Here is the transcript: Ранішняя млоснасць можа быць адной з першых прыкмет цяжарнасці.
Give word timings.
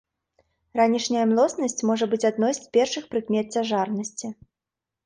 Ранішняя 0.79 1.25
млоснасць 1.33 1.85
можа 1.91 2.09
быць 2.15 2.23
адной 2.31 2.53
з 2.61 2.65
першых 2.79 3.03
прыкмет 3.13 3.45
цяжарнасці. 3.61 4.27